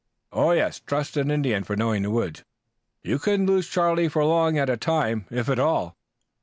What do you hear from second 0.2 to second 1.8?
"Yes. Trust an Indian for